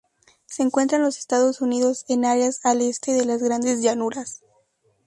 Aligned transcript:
Se 0.47 0.63
encuentra 0.63 0.97
en 0.97 1.03
los 1.03 1.19
Estados 1.19 1.61
Unidos, 1.61 2.05
en 2.07 2.25
áreas 2.25 2.61
al 2.65 2.81
este 2.81 3.11
de 3.13 3.23
las 3.23 3.43
Grandes 3.43 3.81
Llanuras. 3.83 4.41